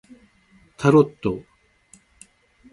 [0.79, 1.43] タロット